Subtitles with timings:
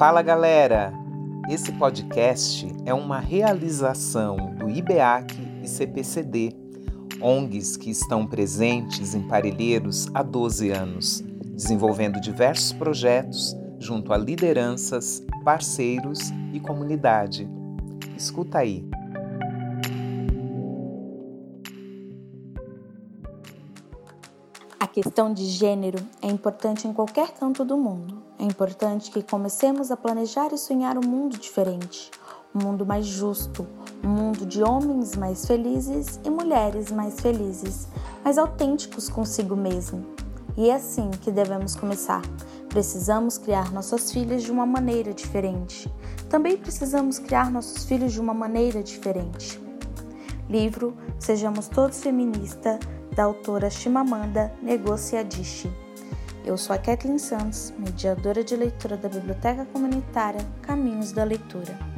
[0.00, 0.94] Fala galera!
[1.46, 6.56] Esse podcast é uma realização do IBEAC e CPCD,
[7.20, 11.22] ONGs que estão presentes em Parelheiros há 12 anos,
[11.52, 16.18] desenvolvendo diversos projetos junto a lideranças, parceiros
[16.54, 17.46] e comunidade.
[18.16, 18.88] Escuta aí.
[24.82, 28.22] A questão de gênero é importante em qualquer canto do mundo.
[28.38, 32.10] É importante que comecemos a planejar e sonhar um mundo diferente,
[32.54, 33.66] um mundo mais justo,
[34.02, 37.88] um mundo de homens mais felizes e mulheres mais felizes,
[38.24, 40.02] mais autênticos consigo mesmo.
[40.56, 42.22] E é assim que devemos começar.
[42.70, 45.92] Precisamos criar nossas filhas de uma maneira diferente.
[46.30, 49.60] Também precisamos criar nossos filhos de uma maneira diferente.
[50.48, 52.80] Livro Sejamos Todos Feminista,
[53.14, 55.70] da autora Chimamanda Ngozi Adichie.
[56.44, 61.89] Eu sou a Kathleen Santos, mediadora de leitura da Biblioteca Comunitária Caminhos da Leitura.